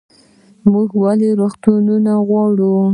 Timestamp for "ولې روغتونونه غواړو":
1.03-2.73